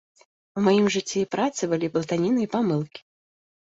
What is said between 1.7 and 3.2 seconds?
былі блытаніна і памылкі.